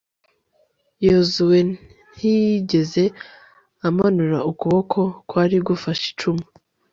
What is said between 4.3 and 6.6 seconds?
ukuboko kwari gufashe icumu